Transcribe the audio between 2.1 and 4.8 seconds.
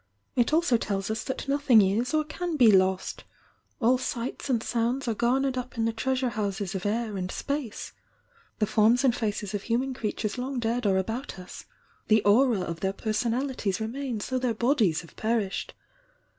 or can be lost; all sights and